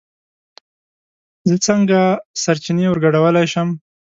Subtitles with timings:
[1.47, 2.01] زه څنگه
[2.41, 3.67] سرچينې ورگډولی شم